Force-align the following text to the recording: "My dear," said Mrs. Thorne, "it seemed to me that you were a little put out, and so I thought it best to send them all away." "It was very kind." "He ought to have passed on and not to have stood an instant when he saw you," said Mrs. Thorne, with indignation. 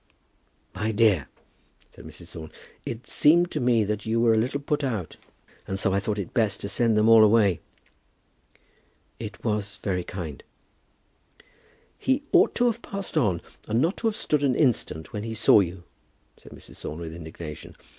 "My 0.73 0.91
dear," 0.91 1.27
said 1.91 2.05
Mrs. 2.05 2.29
Thorne, 2.29 2.51
"it 2.87 3.05
seemed 3.05 3.51
to 3.51 3.59
me 3.59 3.83
that 3.83 4.03
you 4.03 4.19
were 4.19 4.33
a 4.33 4.37
little 4.37 4.59
put 4.59 4.83
out, 4.83 5.15
and 5.67 5.77
so 5.79 5.93
I 5.93 5.99
thought 5.99 6.17
it 6.17 6.33
best 6.33 6.59
to 6.61 6.69
send 6.69 6.97
them 6.97 7.07
all 7.07 7.23
away." 7.23 7.59
"It 9.19 9.43
was 9.45 9.77
very 9.83 10.03
kind." 10.03 10.41
"He 11.99 12.23
ought 12.31 12.55
to 12.55 12.65
have 12.65 12.81
passed 12.81 13.15
on 13.15 13.43
and 13.67 13.79
not 13.79 13.95
to 13.97 14.07
have 14.07 14.15
stood 14.15 14.41
an 14.41 14.55
instant 14.55 15.13
when 15.13 15.21
he 15.21 15.35
saw 15.35 15.59
you," 15.59 15.83
said 16.35 16.51
Mrs. 16.51 16.77
Thorne, 16.77 16.97
with 17.01 17.13
indignation. 17.13 17.75